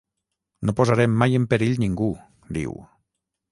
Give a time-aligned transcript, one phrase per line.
[0.69, 2.09] No posarem mai en perill ningú,
[2.59, 2.77] diu.